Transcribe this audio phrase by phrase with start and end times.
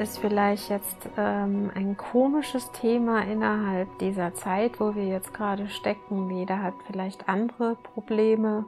[0.00, 6.30] Ist vielleicht jetzt ähm, ein komisches Thema innerhalb dieser Zeit, wo wir jetzt gerade stecken.
[6.30, 8.64] Jeder hat vielleicht andere Probleme,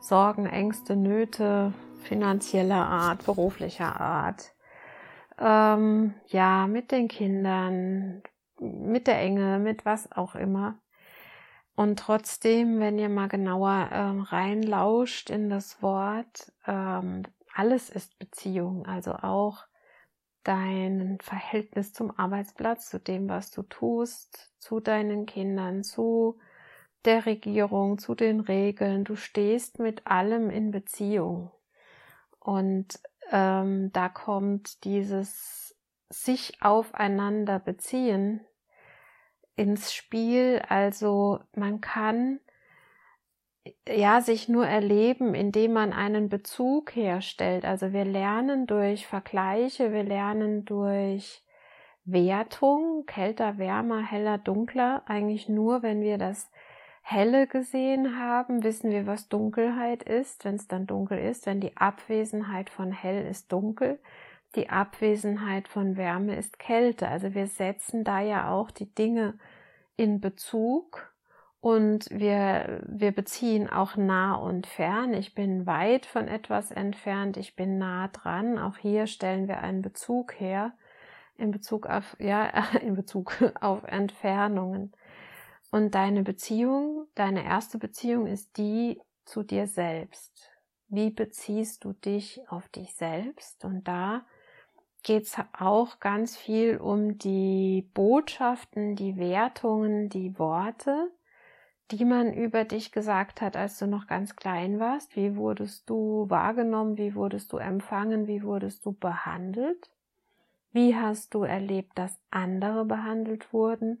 [0.00, 4.52] Sorgen, Ängste, Nöte finanzieller Art, beruflicher Art.
[5.38, 8.22] Ähm, ja, mit den Kindern,
[8.60, 10.78] mit der Enge, mit was auch immer.
[11.74, 17.22] Und trotzdem, wenn ihr mal genauer ähm, reinlauscht in das Wort, ähm,
[17.54, 19.64] alles ist Beziehung, also auch
[20.46, 26.38] dein Verhältnis zum Arbeitsplatz, zu dem, was du tust, zu deinen Kindern, zu
[27.04, 29.04] der Regierung, zu den Regeln.
[29.04, 31.50] Du stehst mit allem in Beziehung.
[32.38, 33.00] Und
[33.32, 35.76] ähm, da kommt dieses
[36.08, 38.40] sich aufeinander beziehen
[39.56, 40.62] ins Spiel.
[40.68, 42.38] Also man kann
[43.88, 47.64] ja, sich nur erleben, indem man einen Bezug herstellt.
[47.64, 51.42] Also wir lernen durch Vergleiche, wir lernen durch
[52.04, 56.50] Wertung, kälter, wärmer, heller, dunkler, eigentlich nur, wenn wir das
[57.02, 61.76] Helle gesehen haben, wissen wir, was Dunkelheit ist, wenn es dann dunkel ist, wenn die
[61.76, 64.00] Abwesenheit von hell ist dunkel,
[64.56, 67.08] die Abwesenheit von Wärme ist Kälte.
[67.08, 69.38] Also wir setzen da ja auch die Dinge
[69.96, 71.12] in Bezug
[71.66, 75.12] und wir, wir beziehen auch nah und fern.
[75.12, 78.56] Ich bin weit von etwas entfernt, ich bin nah dran.
[78.56, 80.74] Auch hier stellen wir einen Bezug her
[81.36, 84.92] in Bezug auf, ja, in Bezug auf Entfernungen.
[85.72, 90.52] Und deine Beziehung, deine erste Beziehung ist die zu dir selbst.
[90.86, 93.64] Wie beziehst du dich auf dich selbst?
[93.64, 94.24] Und da
[95.02, 101.10] geht's auch ganz viel um die Botschaften, die Wertungen, die Worte,
[101.90, 105.14] die man über dich gesagt hat, als du noch ganz klein warst?
[105.16, 106.98] Wie wurdest du wahrgenommen?
[106.98, 108.26] Wie wurdest du empfangen?
[108.26, 109.90] Wie wurdest du behandelt?
[110.72, 114.00] Wie hast du erlebt, dass andere behandelt wurden?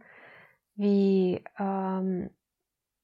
[0.74, 2.30] Wie ähm,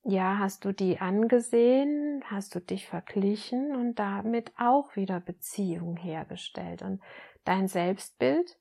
[0.04, 2.24] ja, hast du die angesehen?
[2.26, 6.82] Hast du dich verglichen und damit auch wieder Beziehung hergestellt?
[6.82, 7.00] Und
[7.44, 8.58] dein Selbstbild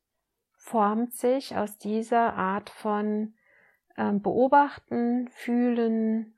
[0.57, 3.33] formt sich aus dieser Art von
[3.95, 6.35] beobachten, fühlen,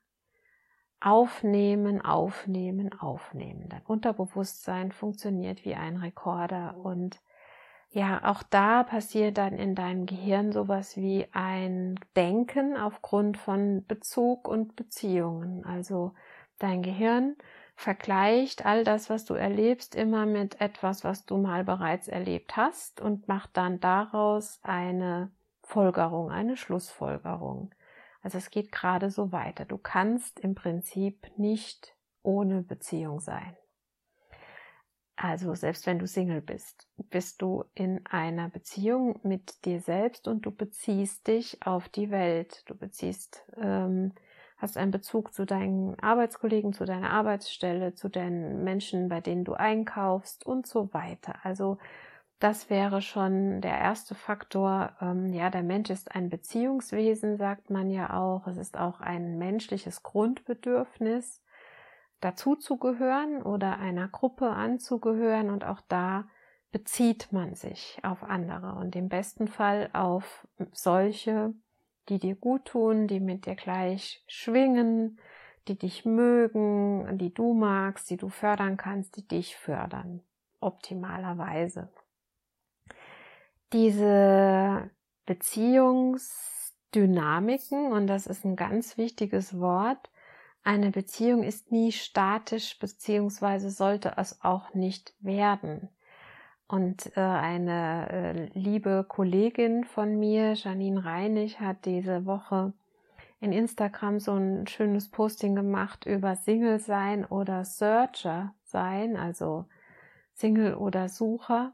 [1.00, 3.68] aufnehmen, aufnehmen, aufnehmen.
[3.70, 7.22] Dein Unterbewusstsein funktioniert wie ein Rekorder und
[7.90, 14.48] ja, auch da passiert dann in deinem Gehirn sowas wie ein Denken aufgrund von Bezug
[14.48, 15.64] und Beziehungen.
[15.64, 16.14] Also
[16.58, 17.36] dein Gehirn
[17.76, 23.00] vergleicht all das, was du erlebst, immer mit etwas, was du mal bereits erlebt hast
[23.00, 25.32] und macht dann daraus eine
[25.74, 27.74] Folgerung, eine Schlussfolgerung.
[28.22, 29.66] Also es geht gerade so weiter.
[29.66, 33.58] Du kannst im Prinzip nicht ohne Beziehung sein.
[35.16, 40.46] Also selbst wenn du Single bist, bist du in einer Beziehung mit dir selbst und
[40.46, 42.62] du beziehst dich auf die Welt.
[42.68, 44.14] Du beziehst, ähm,
[44.58, 49.54] hast einen Bezug zu deinen Arbeitskollegen, zu deiner Arbeitsstelle, zu den Menschen, bei denen du
[49.54, 51.40] einkaufst und so weiter.
[51.44, 51.80] Also
[52.40, 54.92] das wäre schon der erste Faktor.
[55.02, 58.48] Ähm, ja, der Mensch ist ein Beziehungswesen, sagt man ja auch.
[58.48, 61.42] Es ist auch ein menschliches Grundbedürfnis,
[62.20, 65.50] dazu zu gehören oder einer Gruppe anzugehören.
[65.50, 66.26] Und auch da
[66.72, 71.54] bezieht man sich auf andere und im besten Fall auf solche,
[72.10, 75.20] die dir gut tun, die mit dir gleich schwingen,
[75.68, 80.22] die dich mögen, die du magst, die du fördern kannst, die dich fördern.
[80.60, 81.90] Optimalerweise
[83.74, 84.90] diese
[85.26, 90.10] Beziehungsdynamiken, und das ist ein ganz wichtiges Wort,
[90.64, 95.90] eine Beziehung ist nie statisch, beziehungsweise sollte es auch nicht werden.
[96.68, 102.72] Und äh, eine äh, liebe Kollegin von mir, Janine Reinig, hat diese Woche
[103.42, 109.66] in Instagram so ein schönes Posting gemacht über Single sein oder Searcher sein, also
[110.34, 111.74] Single oder Sucher.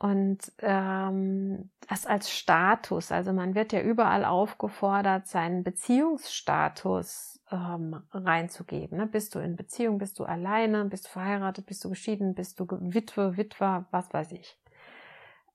[0.00, 8.96] Und ähm, das als Status, also man wird ja überall aufgefordert, seinen Beziehungsstatus ähm, reinzugeben.
[8.96, 9.06] Ne?
[9.06, 12.66] Bist du in Beziehung, bist du alleine, bist du verheiratet, bist du geschieden, bist du
[12.70, 14.58] Witwe, Witwer, was weiß ich.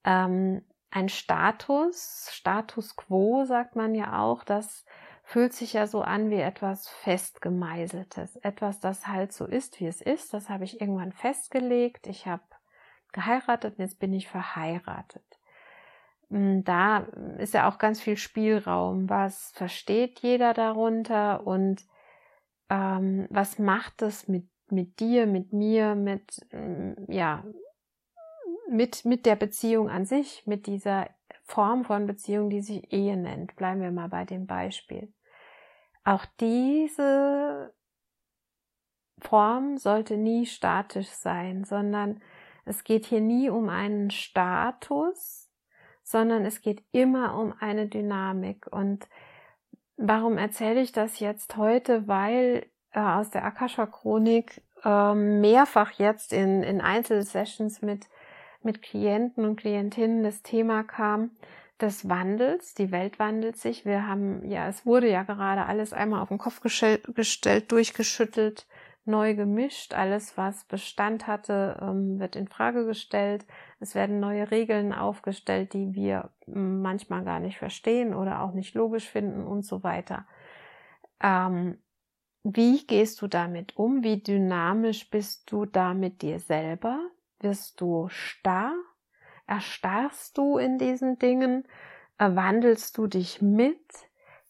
[0.03, 0.61] Ähm,
[0.91, 4.85] ein Status, Status quo sagt man ja auch, das
[5.23, 10.01] fühlt sich ja so an wie etwas festgemeißeltes, etwas, das halt so ist, wie es
[10.01, 10.35] ist.
[10.35, 12.05] Das habe ich irgendwann festgelegt.
[12.05, 12.43] Ich habe
[13.15, 15.25] geheiratet und jetzt bin ich verheiratet.
[16.29, 16.99] Hm, da
[17.39, 19.09] ist ja auch ganz viel Spielraum.
[19.09, 21.83] Was versteht jeder darunter und
[22.69, 27.43] ähm, was macht es mit, mit dir, mit mir, mit, hm, ja,
[28.69, 31.09] mit, mit der Beziehung an sich, mit dieser
[31.43, 33.55] Form von Beziehung, die sich Ehe nennt.
[33.55, 35.13] Bleiben wir mal bei dem Beispiel.
[36.03, 37.73] Auch diese
[39.19, 42.21] Form sollte nie statisch sein, sondern
[42.65, 45.49] es geht hier nie um einen Status,
[46.03, 48.67] sondern es geht immer um eine Dynamik.
[48.71, 49.07] Und
[49.97, 52.07] warum erzähle ich das jetzt heute?
[52.07, 58.07] Weil äh, aus der Akasha Chronik äh, mehrfach jetzt in, in Einzelsessions mit,
[58.63, 61.31] mit Klienten und Klientinnen das Thema kam
[61.79, 62.73] des Wandels.
[62.73, 63.85] Die Welt wandelt sich.
[63.85, 68.65] Wir haben, ja, es wurde ja gerade alles einmal auf den Kopf gestellt, durchgeschüttelt
[69.05, 69.93] neu gemischt.
[69.93, 73.45] Alles, was Bestand hatte, ähm, wird in Frage gestellt.
[73.79, 78.75] Es werden neue Regeln aufgestellt, die wir hm, manchmal gar nicht verstehen oder auch nicht
[78.75, 80.25] logisch finden und so weiter.
[81.21, 81.77] Ähm,
[82.43, 84.03] wie gehst du damit um?
[84.03, 86.99] Wie dynamisch bist du da mit dir selber?
[87.39, 88.75] Wirst du starr?
[89.47, 91.67] Erstarrst du in diesen Dingen?
[92.17, 93.81] Wandelst du dich mit?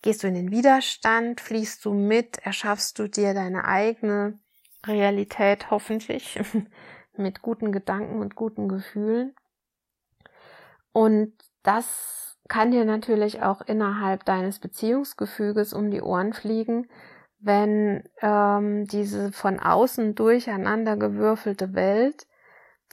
[0.02, 1.42] Gehst du in den Widerstand?
[1.42, 2.38] Fließt du mit?
[2.40, 4.40] Erschaffst du dir deine eigene
[4.88, 6.40] Realität hoffentlich
[7.18, 9.36] mit guten Gedanken und guten Gefühlen.
[10.92, 11.34] Und
[11.64, 16.88] das kann dir natürlich auch innerhalb deines Beziehungsgefüges um die Ohren fliegen,
[17.40, 22.28] wenn ähm, diese von außen durcheinander gewürfelte Welt,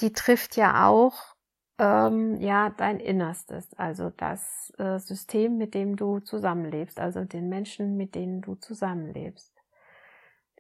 [0.01, 1.37] die trifft ja auch
[1.79, 7.97] ähm, ja dein Innerstes, also das äh, System, mit dem du zusammenlebst, also den Menschen,
[7.97, 9.52] mit denen du zusammenlebst.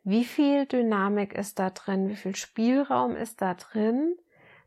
[0.04, 2.08] Wie viel Dynamik ist da drin?
[2.08, 4.16] Wie viel Spielraum ist da drin,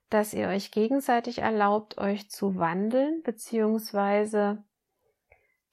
[0.10, 4.64] dass ihr euch gegenseitig erlaubt, euch zu wandeln, beziehungsweise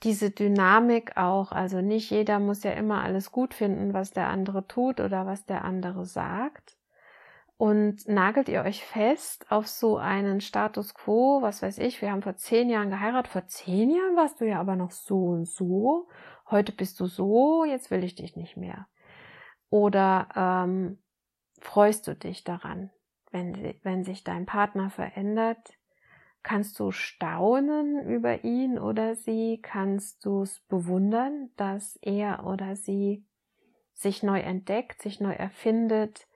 [0.02, 1.52] diese Dynamik auch.
[1.52, 5.46] Also nicht jeder muss ja immer alles gut finden, was der andere tut oder was
[5.46, 6.76] der andere sagt.
[7.56, 12.22] Und nagelt ihr euch fest auf so einen Status quo, was weiß ich, wir haben
[12.22, 16.08] vor zehn Jahren geheiratet, vor zehn Jahren warst du ja aber noch so und so,
[16.50, 18.88] heute bist du so, jetzt will ich dich nicht mehr.
[19.72, 20.98] Oder ähm,
[21.58, 22.90] freust du dich daran,
[23.30, 25.78] wenn, wenn sich dein Partner verändert?
[26.42, 29.60] Kannst du staunen über ihn oder sie?
[29.62, 33.24] Kannst du es bewundern, dass er oder sie
[33.94, 36.28] sich neu entdeckt, sich neu erfindet,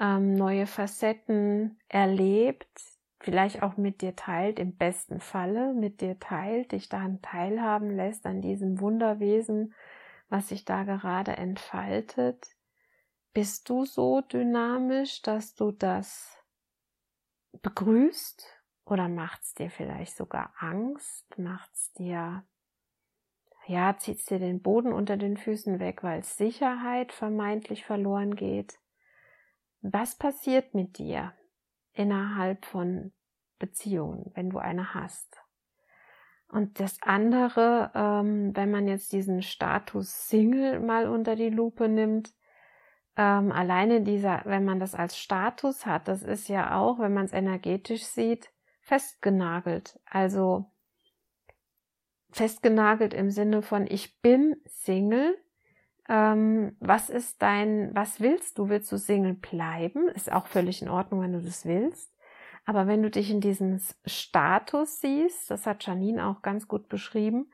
[0.00, 2.82] ähm, neue Facetten erlebt,
[3.20, 8.26] vielleicht auch mit dir teilt, im besten Falle mit dir teilt, dich daran teilhaben lässt,
[8.26, 9.72] an diesem Wunderwesen,
[10.28, 12.56] was sich da gerade entfaltet?
[13.34, 16.38] Bist du so dynamisch, dass du das
[17.62, 18.46] begrüßt
[18.84, 21.38] oder macht's dir vielleicht sogar Angst?
[21.38, 22.44] Macht's dir,
[23.66, 28.78] ja, zieht's dir den Boden unter den Füßen weg, weil Sicherheit vermeintlich verloren geht?
[29.80, 31.32] Was passiert mit dir
[31.94, 33.12] innerhalb von
[33.58, 35.42] Beziehungen, wenn du eine hast?
[36.48, 42.34] Und das andere, ähm, wenn man jetzt diesen Status Single mal unter die Lupe nimmt,
[43.16, 47.26] ähm, alleine dieser, wenn man das als Status hat, das ist ja auch, wenn man
[47.26, 48.50] es energetisch sieht,
[48.80, 50.00] festgenagelt.
[50.06, 50.70] Also
[52.30, 55.36] festgenagelt im Sinne von ich bin Single.
[56.08, 58.68] Ähm, was ist dein, was willst du?
[58.68, 60.08] Willst du Single bleiben?
[60.08, 62.12] Ist auch völlig in Ordnung, wenn du das willst.
[62.64, 67.50] Aber wenn du dich in diesem Status siehst, das hat Janine auch ganz gut beschrieben,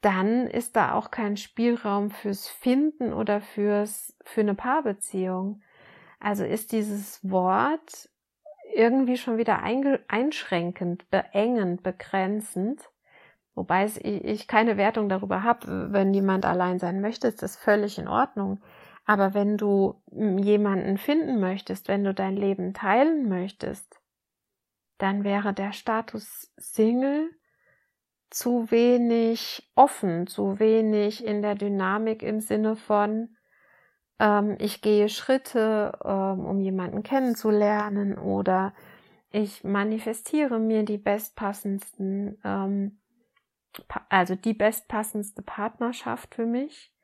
[0.00, 5.62] dann ist da auch kein Spielraum fürs Finden oder fürs, für eine Paarbeziehung.
[6.20, 8.08] Also ist dieses Wort
[8.74, 12.82] irgendwie schon wieder einschränkend, beengend, begrenzend.
[13.54, 18.06] Wobei ich keine Wertung darüber habe, wenn jemand allein sein möchte, ist das völlig in
[18.06, 18.60] Ordnung.
[19.04, 23.98] Aber wenn du jemanden finden möchtest, wenn du dein Leben teilen möchtest,
[24.98, 27.30] dann wäre der Status Single
[28.30, 33.36] zu wenig offen, zu wenig in der Dynamik im Sinne von,
[34.18, 38.74] ähm, ich gehe Schritte, ähm, um jemanden kennenzulernen oder
[39.30, 43.00] ich manifestiere mir die bestpassendsten, ähm,
[44.08, 46.94] also die bestpassendste Partnerschaft für mich,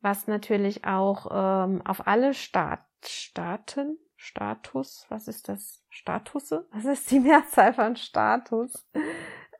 [0.00, 5.84] was natürlich auch ähm, auf alle Staat, Staaten, Status, was ist das?
[5.88, 6.66] Statusse?
[6.72, 8.86] Was ist die Mehrzahl von Status?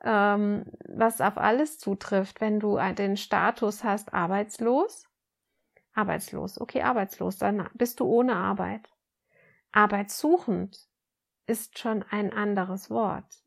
[0.05, 5.09] Ähm, was auf alles zutrifft, wenn du den Status hast, arbeitslos.
[5.95, 8.89] Arbeitslos, okay, arbeitslos, dann bist du ohne Arbeit.
[9.73, 10.79] Arbeitssuchend
[11.47, 13.43] ist schon ein anderes Wort.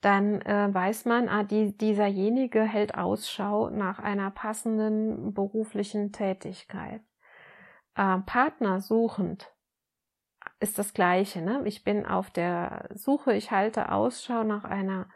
[0.00, 7.02] Dann äh, weiß man, ah, die, dieserjenige hält Ausschau nach einer passenden beruflichen Tätigkeit.
[7.94, 9.52] Äh, Partner suchend
[10.58, 11.42] ist das Gleiche.
[11.42, 11.62] Ne?
[11.66, 15.08] Ich bin auf der Suche, ich halte Ausschau nach einer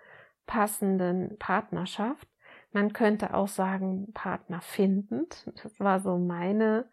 [0.47, 2.29] passenden Partnerschaft.
[2.73, 5.51] Man könnte auch sagen, Partner findend.
[5.63, 6.89] Das war so meine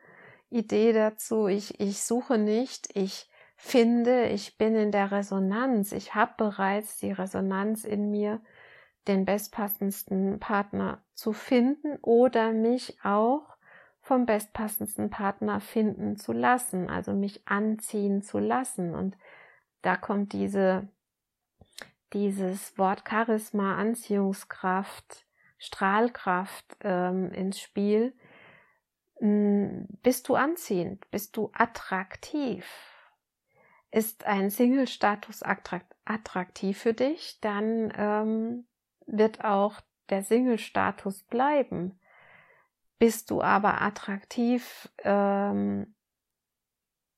[0.50, 1.48] Idee dazu.
[1.48, 5.92] Ich, ich suche nicht, ich finde, ich bin in der Resonanz.
[5.92, 8.42] Ich habe bereits die Resonanz in mir,
[9.08, 13.56] den bestpassendsten Partner zu finden oder mich auch
[14.02, 18.94] vom bestpassendsten Partner finden zu lassen, also mich anziehen zu lassen.
[18.94, 19.16] Und
[19.82, 20.88] da kommt diese
[22.14, 25.26] dieses Wort Charisma, Anziehungskraft,
[25.58, 28.14] Strahlkraft ähm, ins Spiel.
[29.20, 31.10] Hm, bist du anziehend?
[31.12, 32.66] Bist du attraktiv?
[33.92, 37.40] Ist ein Single-Status attraktiv für dich?
[37.42, 38.66] Dann ähm,
[39.06, 42.00] wird auch der Single-Status bleiben.
[43.00, 45.94] Bist du aber attraktiv ähm,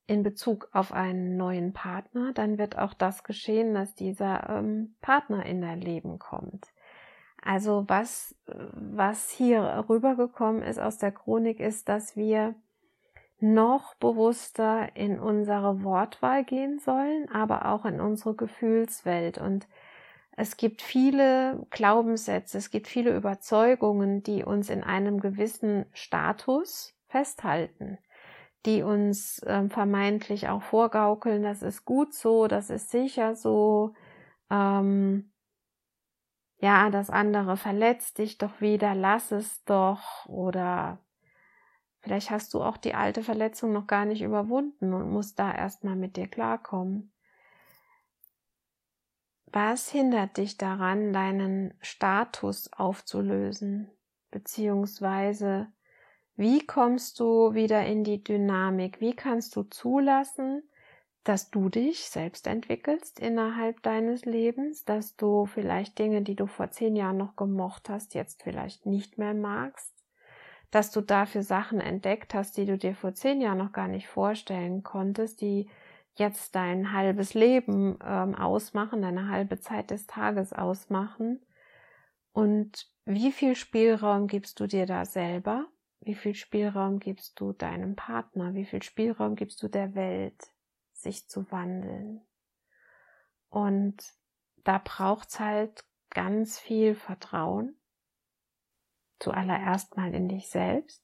[0.06, 5.46] in Bezug auf einen neuen Partner, dann wird auch das geschehen, dass dieser ähm, Partner
[5.46, 6.68] in dein Leben kommt.
[7.42, 12.54] Also was, was hier rübergekommen ist aus der Chronik ist, dass wir
[13.40, 19.36] noch bewusster in unsere Wortwahl gehen sollen, aber auch in unsere Gefühlswelt.
[19.38, 19.68] Und
[20.36, 27.98] es gibt viele Glaubenssätze, es gibt viele Überzeugungen, die uns in einem gewissen Status festhalten
[28.66, 33.94] die uns äh, vermeintlich auch vorgaukeln, das ist gut so, das ist sicher so,
[34.50, 35.30] ähm,
[36.58, 40.26] ja, das andere verletzt dich doch wieder, lass es doch.
[40.26, 40.98] Oder
[42.00, 45.96] vielleicht hast du auch die alte Verletzung noch gar nicht überwunden und musst da erstmal
[45.96, 47.12] mit dir klarkommen.
[49.46, 53.90] Was hindert dich daran, deinen Status aufzulösen,
[54.30, 55.68] beziehungsweise
[56.36, 59.00] wie kommst du wieder in die Dynamik?
[59.00, 60.62] Wie kannst du zulassen,
[61.24, 66.70] dass du dich selbst entwickelst innerhalb deines Lebens, dass du vielleicht Dinge, die du vor
[66.70, 69.92] zehn Jahren noch gemocht hast, jetzt vielleicht nicht mehr magst,
[70.70, 74.08] dass du dafür Sachen entdeckt hast, die du dir vor zehn Jahren noch gar nicht
[74.08, 75.70] vorstellen konntest, die
[76.16, 81.40] jetzt dein halbes Leben ähm, ausmachen, deine halbe Zeit des Tages ausmachen.
[82.32, 85.66] Und wie viel Spielraum gibst du dir da selber?
[86.04, 88.54] Wie viel Spielraum gibst du deinem Partner?
[88.54, 90.52] Wie viel Spielraum gibst du der Welt,
[90.92, 92.20] sich zu wandeln?
[93.48, 93.96] Und
[94.64, 97.76] da braucht's halt ganz viel Vertrauen.
[99.18, 101.02] Zuallererst mal in dich selbst,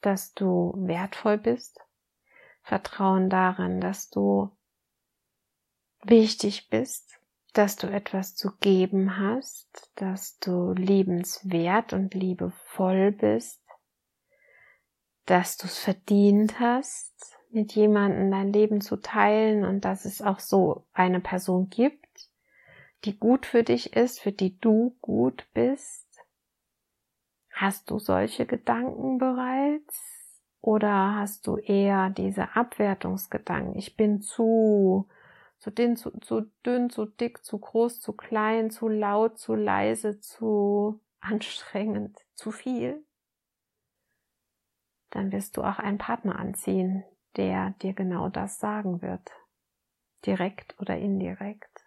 [0.00, 1.80] dass du wertvoll bist.
[2.62, 4.50] Vertrauen darin, dass du
[6.02, 7.17] wichtig bist,
[7.52, 13.62] dass du etwas zu geben hast, dass du liebenswert und liebevoll bist,
[15.26, 17.12] dass du es verdient hast,
[17.50, 22.30] mit jemandem dein Leben zu teilen und dass es auch so eine Person gibt,
[23.04, 26.06] die gut für dich ist, für die du gut bist.
[27.52, 30.18] Hast du solche Gedanken bereits?
[30.60, 33.76] Oder hast du eher diese Abwertungsgedanken?
[33.76, 35.08] Ich bin zu,
[35.58, 40.20] zu dünn, zu, zu dünn, zu dick, zu groß, zu klein, zu laut, zu leise,
[40.20, 43.04] zu anstrengend, zu viel,
[45.10, 47.04] dann wirst du auch einen Partner anziehen,
[47.36, 49.32] der dir genau das sagen wird.
[50.26, 51.84] Direkt oder indirekt.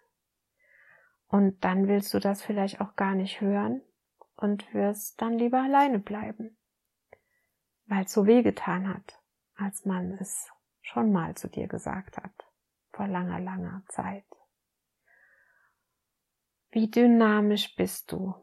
[1.28, 3.82] Und dann willst du das vielleicht auch gar nicht hören
[4.36, 6.58] und wirst dann lieber alleine bleiben,
[7.86, 9.20] weil es so wehgetan hat,
[9.54, 10.50] als man es
[10.82, 12.51] schon mal zu dir gesagt hat
[13.02, 14.24] vor langer, langer Zeit.
[16.70, 18.34] Wie dynamisch bist du?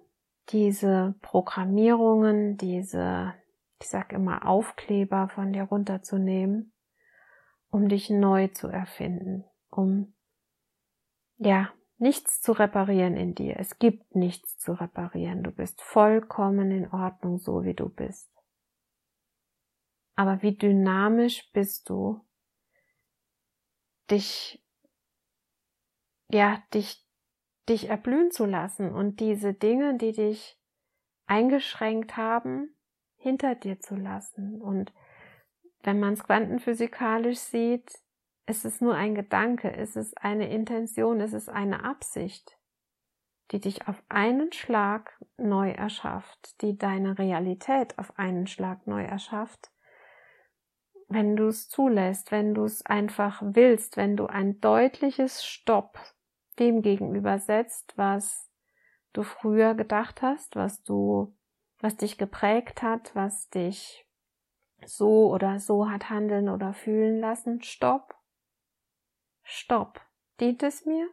[0.49, 3.33] Diese Programmierungen, diese,
[3.79, 6.73] ich sag immer, Aufkleber von dir runterzunehmen,
[7.69, 10.13] um dich neu zu erfinden, um
[11.37, 13.57] ja, nichts zu reparieren in dir.
[13.59, 15.41] Es gibt nichts zu reparieren.
[15.43, 18.29] Du bist vollkommen in Ordnung, so wie du bist.
[20.15, 22.25] Aber wie dynamisch bist du,
[24.11, 24.63] dich,
[26.29, 27.05] ja, dich,
[27.67, 30.59] dich erblühen zu lassen und diese Dinge, die dich
[31.27, 32.75] eingeschränkt haben,
[33.15, 34.61] hinter dir zu lassen.
[34.61, 34.91] Und
[35.83, 37.91] wenn man es quantenphysikalisch sieht,
[38.45, 42.57] es ist nur ein Gedanke, es ist eine Intention, es ist eine Absicht,
[43.51, 49.71] die dich auf einen Schlag neu erschafft, die deine Realität auf einen Schlag neu erschafft.
[51.09, 55.99] Wenn du es zulässt, wenn du es einfach willst, wenn du ein deutliches Stopp
[56.59, 58.49] dem gegenüber setzt, was
[59.13, 61.35] du früher gedacht hast, was du,
[61.79, 64.05] was dich geprägt hat, was dich
[64.85, 68.19] so oder so hat handeln oder fühlen lassen, stopp
[69.51, 69.99] Stopp.
[70.39, 71.09] Dient es mir?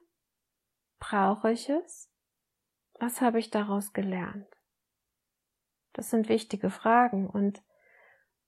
[0.99, 2.12] Brauche ich es?
[3.00, 4.47] Was habe ich daraus gelernt?
[5.95, 7.62] Das sind wichtige Fragen und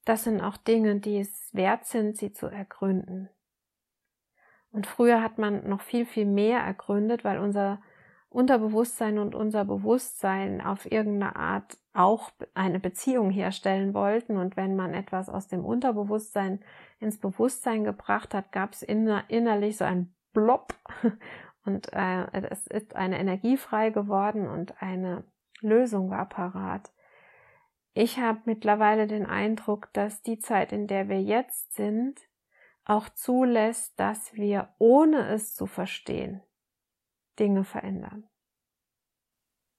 [0.09, 3.29] das sind auch Dinge, die es wert sind, sie zu ergründen.
[4.71, 7.83] Und früher hat man noch viel, viel mehr ergründet, weil unser
[8.31, 14.39] Unterbewusstsein und unser Bewusstsein auf irgendeine Art auch eine Beziehung herstellen wollten.
[14.39, 16.61] Und wenn man etwas aus dem Unterbewusstsein
[17.01, 20.75] ins Bewusstsein gebracht hat, gab es inner, innerlich so ein Blob
[21.67, 25.25] und äh, es ist eine Energie frei geworden und eine
[25.61, 26.91] Lösung war parat.
[27.95, 32.21] Ich habe mittlerweile den Eindruck, dass die Zeit, in der wir jetzt sind,
[32.85, 36.43] auch zulässt, dass wir, ohne es zu verstehen,
[37.39, 38.29] Dinge verändern.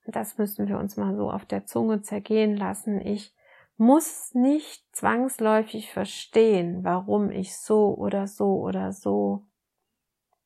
[0.05, 2.99] Das müssen wir uns mal so auf der Zunge zergehen lassen.
[2.99, 3.35] Ich
[3.77, 9.47] muss nicht zwangsläufig verstehen, warum ich so oder so oder so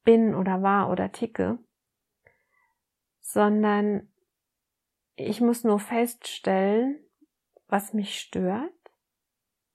[0.03, 1.58] bin oder war oder ticke,
[3.20, 4.13] sondern
[5.15, 7.02] ich muss nur feststellen,
[7.74, 8.72] was mich stört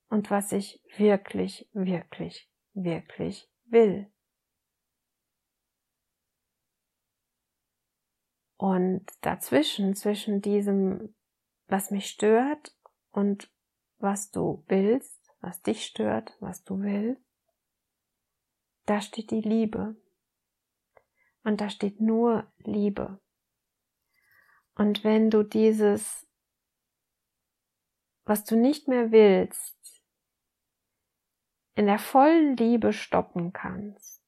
[0.09, 4.09] und was ich wirklich, wirklich, wirklich will.
[8.57, 11.17] Und dazwischen, zwischen diesem,
[11.67, 12.73] was mich stört
[13.11, 13.53] und
[13.99, 17.27] was du willst, was dich stört, was du willst,
[18.87, 19.97] da steht die Liebe.
[21.43, 23.21] Und da steht nur Liebe.
[24.77, 26.28] Und wenn du dieses,
[28.29, 29.75] was du nicht mehr willst,
[31.75, 34.23] in der vollen Liebe stoppen kannst,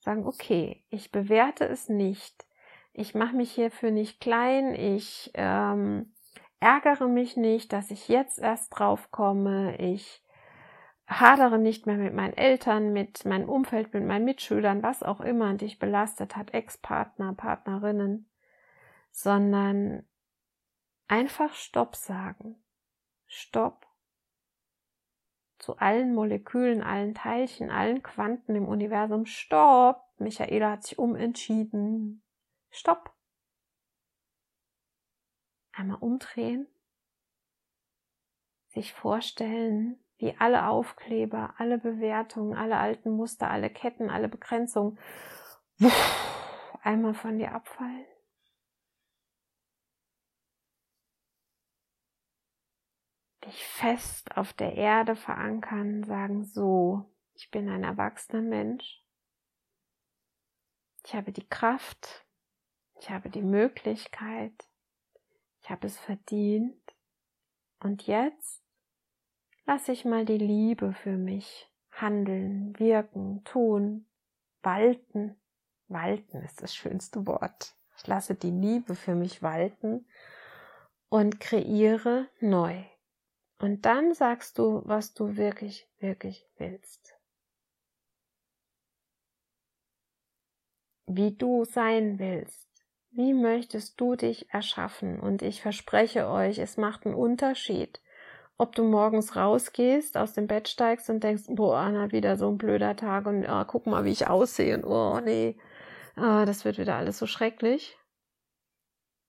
[0.00, 2.46] sagen, okay, ich bewerte es nicht,
[2.92, 6.12] ich mache mich hierfür nicht klein, ich ähm,
[6.60, 10.22] ärgere mich nicht, dass ich jetzt erst drauf komme, ich
[11.06, 15.54] hadere nicht mehr mit meinen Eltern, mit meinem Umfeld, mit meinen Mitschülern, was auch immer
[15.54, 18.28] dich belastet hat, Ex-Partner, Partnerinnen,
[19.12, 20.06] sondern
[21.08, 22.56] einfach Stopp sagen.
[23.36, 23.86] Stopp
[25.58, 29.26] zu allen Molekülen, allen Teilchen, allen Quanten im Universum.
[29.26, 30.02] Stopp!
[30.16, 32.22] Michaela hat sich umentschieden.
[32.70, 33.14] Stopp.
[35.72, 36.66] Einmal umdrehen.
[38.68, 44.98] Sich vorstellen, wie alle Aufkleber, alle Bewertungen, alle alten Muster, alle Ketten, alle Begrenzungen
[46.82, 48.06] einmal von dir abfallen.
[53.46, 59.04] Dich fest auf der Erde verankern, sagen so, ich bin ein erwachsener Mensch.
[61.04, 62.26] Ich habe die Kraft,
[62.98, 64.68] ich habe die Möglichkeit,
[65.62, 66.80] ich habe es verdient
[67.78, 68.64] und jetzt
[69.64, 74.06] lasse ich mal die Liebe für mich handeln, wirken, tun,
[74.62, 75.40] walten.
[75.86, 77.76] Walten ist das schönste Wort.
[77.96, 80.08] Ich lasse die Liebe für mich walten
[81.08, 82.84] und kreiere neu.
[83.58, 87.14] Und dann sagst du, was du wirklich, wirklich willst.
[91.06, 92.66] Wie du sein willst.
[93.10, 95.18] Wie möchtest du dich erschaffen?
[95.18, 98.02] Und ich verspreche euch, es macht einen Unterschied,
[98.58, 102.58] ob du morgens rausgehst, aus dem Bett steigst und denkst, boah, Anna, wieder so ein
[102.58, 105.56] blöder Tag und oh, guck mal, wie ich aussehe und oh nee,
[106.16, 107.96] oh, das wird wieder alles so schrecklich.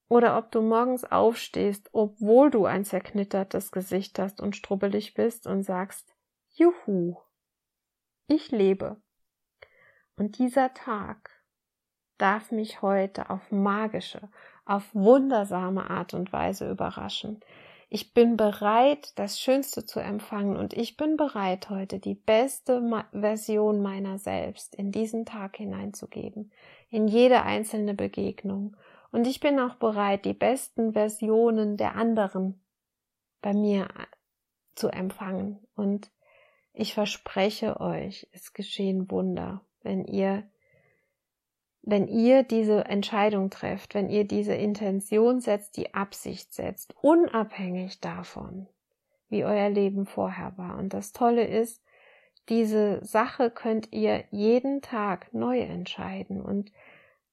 [0.09, 5.63] Oder ob du morgens aufstehst, obwohl du ein zerknittertes Gesicht hast und strubbelig bist und
[5.63, 6.15] sagst,
[6.53, 7.17] Juhu,
[8.27, 9.01] ich lebe.
[10.15, 11.29] Und dieser Tag
[12.17, 14.29] darf mich heute auf magische,
[14.65, 17.41] auf wundersame Art und Weise überraschen.
[17.89, 22.81] Ich bin bereit, das Schönste zu empfangen und ich bin bereit, heute die beste
[23.13, 26.51] Version meiner selbst in diesen Tag hineinzugeben,
[26.89, 28.75] in jede einzelne Begegnung.
[29.11, 32.61] Und ich bin auch bereit, die besten Versionen der anderen
[33.41, 33.87] bei mir
[34.75, 35.59] zu empfangen.
[35.75, 36.11] Und
[36.73, 40.43] ich verspreche euch, es geschehen Wunder, wenn ihr
[41.89, 48.67] wenn ihr diese Entscheidung trefft, wenn ihr diese Intention setzt, die Absicht setzt, unabhängig davon,
[49.29, 50.77] wie euer Leben vorher war.
[50.77, 51.81] Und das Tolle ist,
[52.49, 56.41] diese Sache könnt ihr jeden Tag neu entscheiden.
[56.41, 56.73] Und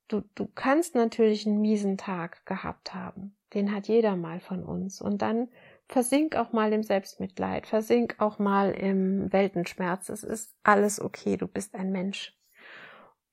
[0.08, 3.36] du, du kannst natürlich einen miesen Tag gehabt haben.
[3.52, 5.00] Den hat jeder mal von uns.
[5.00, 5.48] Und dann
[5.88, 10.08] versink auch mal im Selbstmitleid, versink auch mal im Weltenschmerz.
[10.08, 12.36] Es ist alles okay, du bist ein Mensch.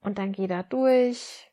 [0.01, 1.51] Und dann geh da durch.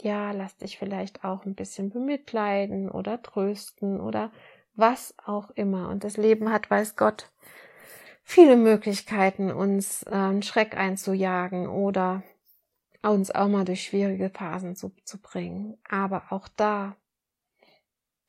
[0.00, 4.30] Ja, lass dich vielleicht auch ein bisschen bemitleiden oder trösten oder
[4.74, 5.88] was auch immer.
[5.88, 7.32] Und das Leben hat, weiß Gott,
[8.22, 12.22] viele Möglichkeiten, uns äh, Schreck einzujagen oder
[13.08, 15.78] uns auch mal durch schwierige Phasen zu, zu bringen.
[15.88, 16.96] Aber auch da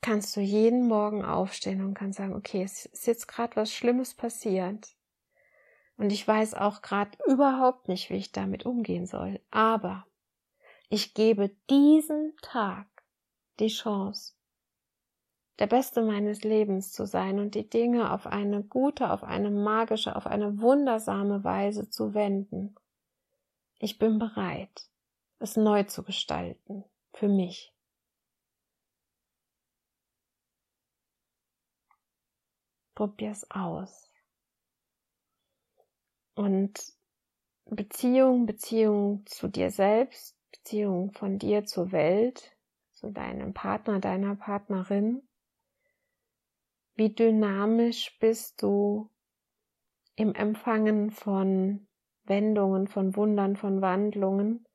[0.00, 4.14] kannst du jeden Morgen aufstehen und kannst sagen, okay, es ist jetzt gerade was Schlimmes
[4.14, 4.94] passiert.
[5.96, 9.40] Und ich weiß auch gerade überhaupt nicht, wie ich damit umgehen soll.
[9.50, 10.06] Aber
[10.88, 12.86] ich gebe diesen Tag
[13.58, 14.34] die Chance,
[15.58, 20.16] der Beste meines Lebens zu sein und die Dinge auf eine gute, auf eine magische,
[20.16, 22.74] auf eine wundersame Weise zu wenden.
[23.82, 24.90] Ich bin bereit,
[25.38, 27.74] es neu zu gestalten, für mich.
[32.94, 34.10] Probier's aus.
[36.34, 36.92] Und
[37.64, 42.54] Beziehung, Beziehung zu dir selbst, Beziehung von dir zur Welt,
[42.92, 45.26] zu deinem Partner, deiner Partnerin.
[46.96, 49.08] Wie dynamisch bist du
[50.16, 51.86] im Empfangen von
[52.30, 54.66] Wendungen, von Wundern, von Wandlungen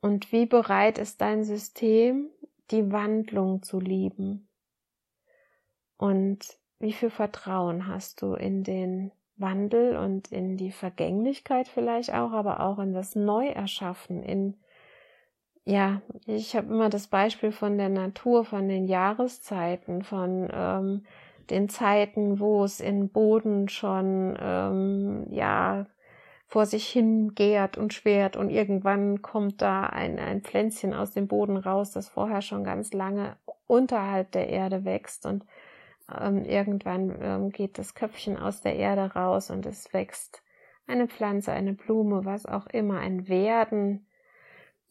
[0.00, 2.30] und wie bereit ist dein System,
[2.72, 4.48] die Wandlung zu lieben?
[5.96, 12.32] Und wie viel Vertrauen hast du in den Wandel und in die Vergänglichkeit vielleicht auch,
[12.32, 14.56] aber auch in das Neuerschaffen, in
[15.68, 21.04] ja, ich habe immer das Beispiel von der Natur, von den Jahreszeiten, von ähm,
[21.50, 25.86] den Zeiten, wo es in Boden schon ähm, ja
[26.46, 31.26] vor sich hin gärt und schwert und irgendwann kommt da ein, ein Pflänzchen aus dem
[31.26, 35.44] Boden raus, das vorher schon ganz lange unterhalb der Erde wächst und
[36.18, 40.42] ähm, irgendwann ähm, geht das Köpfchen aus der Erde raus und es wächst
[40.86, 44.06] eine Pflanze, eine Blume, was auch immer, ein Werden.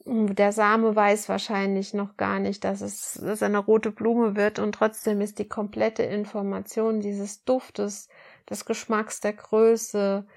[0.05, 4.73] Der Same weiß wahrscheinlich noch gar nicht, dass es, dass eine rote Blume wird und
[4.75, 8.09] trotzdem ist die komplette Information dieses Duftes,
[8.49, 10.27] des Geschmacks, der Größe,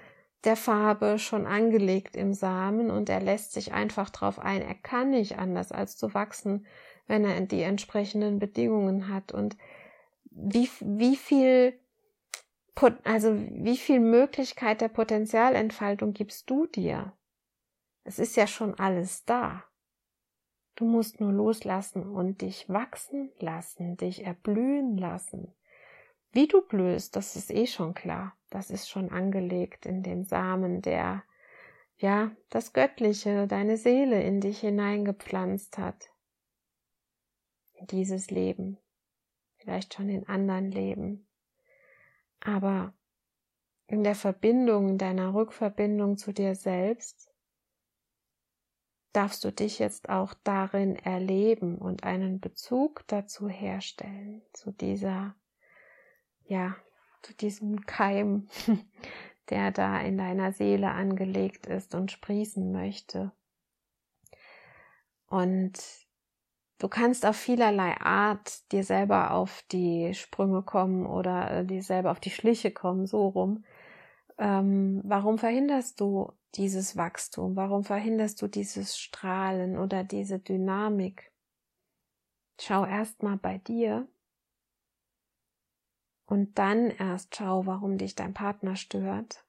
[0.45, 4.61] der Farbe schon angelegt im Samen und er lässt sich einfach drauf ein.
[4.61, 6.65] Er kann nicht anders als zu wachsen,
[7.07, 9.57] wenn er die entsprechenden Bedingungen hat und
[10.31, 11.77] wie, wie viel,
[13.03, 17.13] also wie viel Möglichkeit der Potenzialentfaltung gibst du dir?
[18.03, 19.63] Es ist ja schon alles da.
[20.75, 25.53] Du musst nur loslassen und dich wachsen lassen, dich erblühen lassen.
[26.31, 28.35] Wie du blühst, das ist eh schon klar.
[28.49, 31.23] Das ist schon angelegt in dem Samen, der,
[31.97, 36.09] ja, das Göttliche, deine Seele in dich hineingepflanzt hat.
[37.73, 38.77] In dieses Leben
[39.59, 41.27] vielleicht schon in anderen Leben.
[42.39, 42.93] Aber
[43.87, 47.31] in der Verbindung, in deiner Rückverbindung zu dir selbst,
[49.13, 55.35] darfst du dich jetzt auch darin erleben und einen Bezug dazu herstellen, zu dieser,
[56.49, 56.75] ja,
[57.21, 58.49] zu diesem Keim,
[59.49, 63.31] der da in deiner Seele angelegt ist und sprießen möchte.
[65.27, 65.79] Und
[66.79, 72.11] Du kannst auf vielerlei Art dir selber auf die Sprünge kommen oder äh, dir selber
[72.11, 73.65] auf die Schliche kommen, so rum.
[74.37, 77.57] Ähm, warum verhinderst du dieses Wachstum?
[77.57, 81.33] Warum verhinderst du dieses Strahlen oder diese Dynamik?
[82.61, 84.07] Schau erst mal bei dir
[86.29, 89.43] und dann erst schau, warum dich dein Partner stört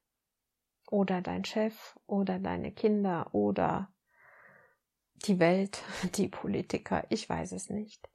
[0.90, 3.92] oder dein Chef oder deine Kinder oder
[5.26, 5.82] die Welt,
[6.14, 8.08] die Politiker, ich weiß es nicht.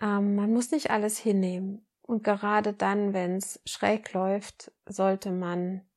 [0.00, 1.86] Ähm, man muss nicht alles hinnehmen.
[2.02, 5.88] Und gerade dann, wenn es schräg läuft, sollte man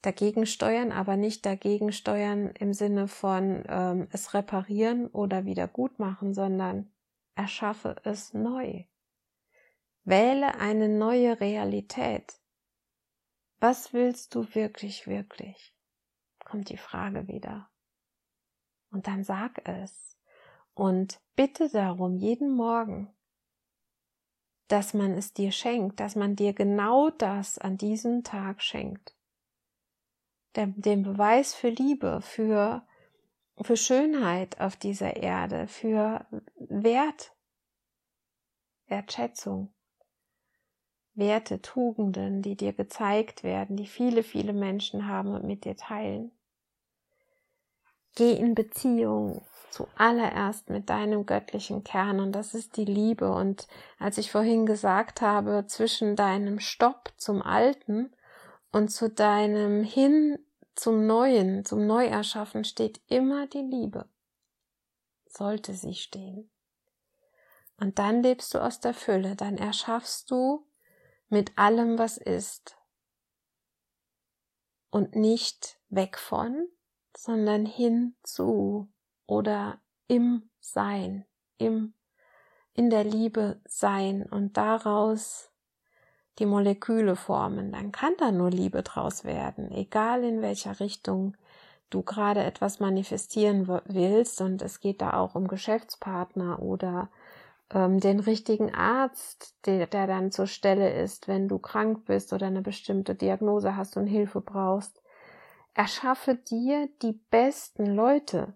[0.00, 5.98] dagegen steuern, aber nicht dagegen steuern im Sinne von ähm, es reparieren oder wieder gut
[5.98, 6.90] machen, sondern
[7.34, 8.84] erschaffe es neu.
[10.10, 12.40] Wähle eine neue Realität.
[13.60, 15.72] Was willst du wirklich, wirklich?
[16.44, 17.70] Kommt die Frage wieder.
[18.90, 20.18] Und dann sag es
[20.74, 23.14] und bitte darum jeden Morgen,
[24.66, 29.16] dass man es dir schenkt, dass man dir genau das an diesem Tag schenkt.
[30.56, 32.84] Den Beweis für Liebe, für,
[33.62, 37.32] für Schönheit auf dieser Erde, für Wert,
[38.88, 39.72] Wertschätzung.
[41.20, 46.32] Werte, Tugenden, die dir gezeigt werden, die viele, viele Menschen haben und mit dir teilen.
[48.16, 53.30] Geh in Beziehung zuallererst mit deinem göttlichen Kern und das ist die Liebe.
[53.30, 53.68] Und
[54.00, 58.12] als ich vorhin gesagt habe, zwischen deinem Stopp zum Alten
[58.72, 60.38] und zu deinem Hin
[60.74, 64.08] zum Neuen, zum Neuerschaffen steht immer die Liebe.
[65.26, 66.50] Sollte sie stehen.
[67.78, 70.66] Und dann lebst du aus der Fülle, dann erschaffst du
[71.30, 72.76] mit allem, was ist.
[74.90, 76.68] Und nicht weg von,
[77.16, 78.92] sondern hinzu
[79.26, 81.24] oder im Sein,
[81.58, 81.94] im,
[82.74, 85.50] in der Liebe sein und daraus
[86.38, 91.36] die Moleküle formen, dann kann da nur Liebe draus werden, egal in welcher Richtung
[91.90, 97.10] du gerade etwas manifestieren willst und es geht da auch um Geschäftspartner oder
[97.72, 102.46] ähm, den richtigen Arzt, der, der dann zur Stelle ist, wenn du krank bist oder
[102.46, 105.02] eine bestimmte Diagnose hast und Hilfe brauchst.
[105.74, 108.54] Erschaffe dir die besten Leute,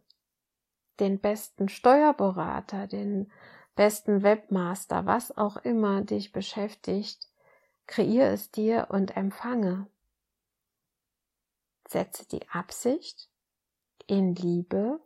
[1.01, 3.31] den besten Steuerberater, den
[3.77, 7.29] besten Webmaster, was auch immer dich beschäftigt,
[7.87, 9.87] kreier es dir und empfange.
[11.89, 13.29] Setze die Absicht
[14.07, 15.01] in Liebe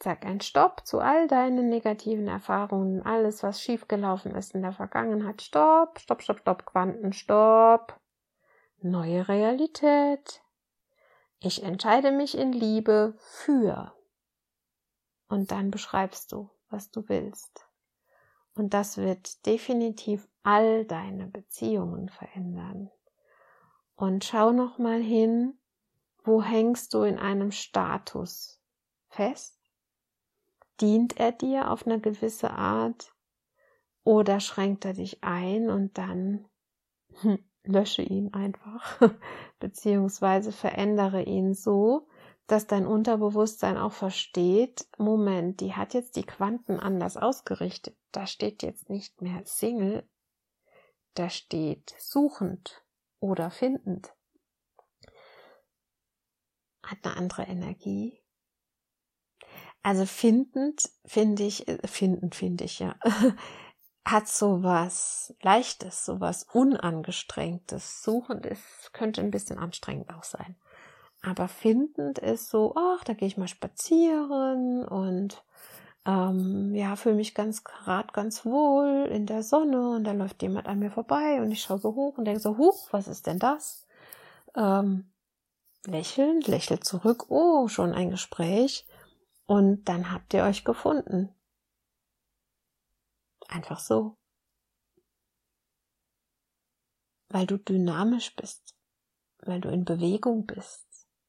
[0.00, 5.42] Sag ein Stopp zu all deinen negativen Erfahrungen, alles, was schiefgelaufen ist in der Vergangenheit.
[5.42, 7.98] Stopp, stopp, stopp, stopp, Quanten, stopp.
[8.80, 10.40] Neue Realität.
[11.40, 13.92] Ich entscheide mich in Liebe für.
[15.28, 17.66] Und dann beschreibst du, was du willst.
[18.54, 22.90] Und das wird definitiv all deine Beziehungen verändern.
[23.96, 25.58] Und schau noch mal hin,
[26.22, 28.60] wo hängst du in einem Status
[29.08, 29.57] fest?
[30.80, 33.12] Dient er dir auf eine gewisse Art
[34.04, 36.46] oder schränkt er dich ein und dann
[37.20, 39.00] hm, lösche ihn einfach,
[39.58, 42.08] beziehungsweise verändere ihn so,
[42.46, 47.96] dass dein Unterbewusstsein auch versteht, Moment, die hat jetzt die Quanten anders ausgerichtet.
[48.10, 50.08] Da steht jetzt nicht mehr Single,
[51.12, 52.82] da steht suchend
[53.20, 54.14] oder findend.
[56.82, 58.22] Hat eine andere Energie,
[59.88, 62.94] also findend finde ich, äh, finden finde ich ja,
[64.04, 68.02] hat so was Leichtes, so was Unangestrengtes.
[68.02, 70.56] Suchend ist, könnte ein bisschen anstrengend auch sein.
[71.22, 75.42] Aber findend ist so, ach, da gehe ich mal spazieren und
[76.04, 80.66] ähm, ja, fühle mich ganz gerade ganz wohl in der Sonne und da läuft jemand
[80.66, 83.38] an mir vorbei und ich schaue so hoch und denke so, huch, was ist denn
[83.38, 83.86] das?
[84.54, 85.10] Ähm,
[85.86, 88.86] lächeln, lächelt zurück, oh, schon ein Gespräch.
[89.48, 91.34] Und dann habt ihr euch gefunden.
[93.48, 94.18] Einfach so.
[97.30, 98.76] Weil du dynamisch bist,
[99.38, 100.86] weil du in Bewegung bist,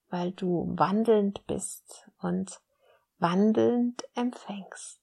[0.10, 2.62] weil du wandelnd bist und
[3.20, 5.00] wandelnd empfängst.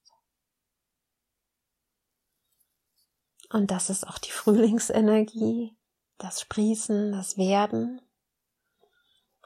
[3.49, 5.75] Und das ist auch die Frühlingsenergie,
[6.19, 8.03] das Sprießen, das Werden.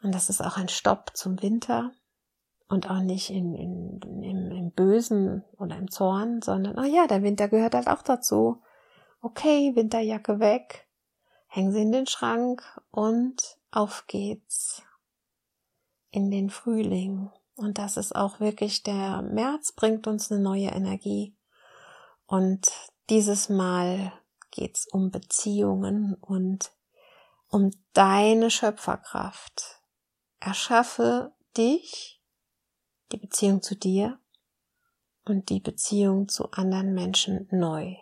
[0.03, 1.93] Und das ist auch ein Stopp zum Winter
[2.71, 7.25] und auch nicht in, in, im, im Bösen oder im Zorn, sondern, oh ja, der
[7.25, 8.63] Winter gehört halt auch dazu.
[9.21, 10.87] Okay, Winterjacke weg,
[11.49, 14.85] hängen sie in den Schrank und auf geht's
[16.13, 17.31] in den Frühling.
[17.57, 21.37] Und das ist auch wirklich der März bringt uns eine neue Energie.
[22.27, 22.71] Und
[23.11, 24.13] dieses Mal
[24.53, 26.71] geht's um Beziehungen und
[27.49, 29.83] um deine Schöpferkraft.
[30.39, 32.20] Erschaffe dich
[33.12, 34.18] die Beziehung zu dir
[35.25, 37.94] und die Beziehung zu anderen Menschen neu.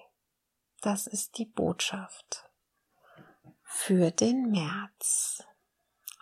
[0.80, 2.48] Das ist die Botschaft
[3.62, 5.44] für den März.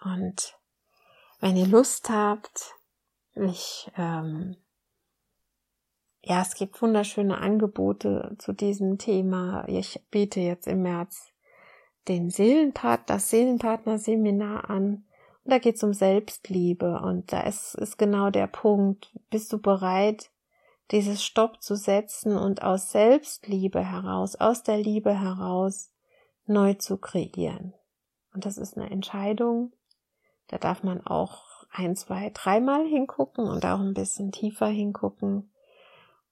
[0.02, 0.58] Und
[1.40, 2.74] wenn ihr Lust habt,
[3.34, 4.56] ich, ähm,
[6.22, 9.64] ja, es gibt wunderschöne Angebote zu diesem Thema.
[9.68, 11.32] Ich biete jetzt im März
[12.08, 15.05] den Seelenpartner, das Seelenpartner-Seminar an.
[15.48, 19.12] Da geht es um Selbstliebe und da ist, ist genau der Punkt.
[19.30, 20.30] Bist du bereit,
[20.90, 25.92] dieses Stopp zu setzen und aus Selbstliebe heraus, aus der Liebe heraus
[26.46, 27.74] neu zu kreieren.
[28.34, 29.72] Und das ist eine Entscheidung,
[30.48, 35.50] da darf man auch ein, zwei, dreimal hingucken und auch ein bisschen tiefer hingucken.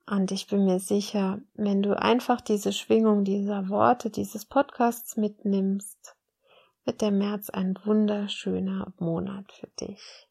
[0.06, 6.16] Und ich bin mir sicher, wenn du einfach diese Schwingung dieser Worte, dieses Podcasts mitnimmst,
[6.84, 10.28] wird der März ein wunderschöner Monat für dich.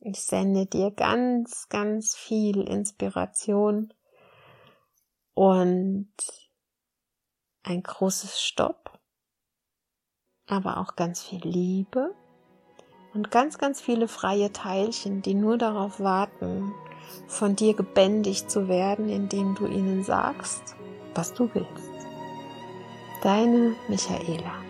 [0.00, 3.94] Ich sende dir ganz, ganz viel Inspiration
[5.34, 6.12] und
[7.62, 8.98] ein großes Stopp,
[10.46, 12.14] aber auch ganz viel Liebe
[13.14, 16.74] und ganz, ganz viele freie Teilchen, die nur darauf warten,
[17.26, 20.74] von dir gebändigt zu werden, indem du ihnen sagst,
[21.14, 21.92] was du willst.
[23.22, 24.61] Deine Michaela.